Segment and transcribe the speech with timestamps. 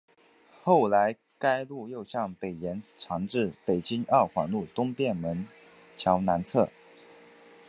[0.63, 5.45] 后来该路又向北延长至北京二环路东便门
[5.95, 6.71] 桥南侧。